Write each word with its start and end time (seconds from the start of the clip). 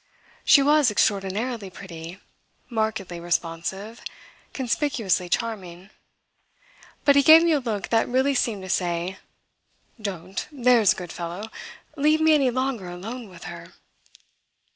She 0.43 0.63
was 0.63 0.89
extraordinarily 0.89 1.69
pretty, 1.69 2.19
markedly 2.71 3.19
responsive, 3.19 4.01
conspicuously 4.51 5.29
charming, 5.29 5.91
but 7.05 7.15
he 7.15 7.21
gave 7.21 7.43
me 7.43 7.51
a 7.51 7.59
look 7.59 7.89
that 7.89 8.07
really 8.09 8.33
seemed 8.33 8.63
to 8.63 8.69
say: 8.69 9.19
"Don't 10.01 10.47
there's 10.51 10.93
a 10.93 10.95
good 10.95 11.11
fellow 11.11 11.51
leave 11.95 12.19
me 12.19 12.33
any 12.33 12.49
longer 12.49 12.89
alone 12.89 13.29
with 13.29 13.43
her!" 13.43 13.75